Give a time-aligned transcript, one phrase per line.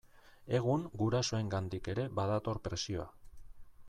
[0.59, 3.07] Egun gurasoengandik ere badator presioa.